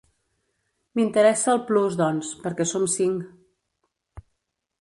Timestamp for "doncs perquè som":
2.01-2.91